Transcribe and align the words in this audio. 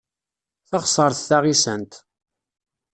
Taɣsert 0.69 1.19
taɣisant. 1.27 1.93